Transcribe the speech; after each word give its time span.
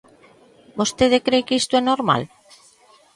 ¿Vostede 0.79 1.17
cre 1.25 1.39
que 1.45 1.57
isto 1.61 1.73
é 1.81 1.83
normal? 1.91 2.21